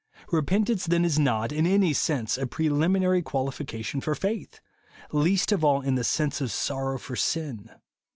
Repentance 0.31 0.87
then 0.87 1.05
is 1.05 1.19
not, 1.19 1.51
in 1.51 1.67
any 1.67 1.93
sense, 1.93 2.35
a 2.35 2.47
preliminary 2.47 3.21
qualification 3.21 4.01
for 4.01 4.15
faith,— 4.15 4.59
least 5.11 5.51
of 5.51 5.63
all 5.63 5.81
in 5.81 5.93
the 5.93 6.03
sense 6.03 6.41
of 6.41 6.51
sorrow 6.51 6.97
for 6.97 7.15
sin. 7.15 7.69